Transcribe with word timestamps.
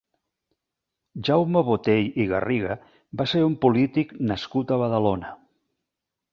Jaume 1.29 1.61
Botey 1.67 2.09
i 2.23 2.25
Garriga 2.33 2.79
va 3.23 3.29
ser 3.35 3.45
un 3.51 3.61
polític 3.67 4.17
nascut 4.33 4.77
a 4.79 4.83
Badalona. 4.85 5.39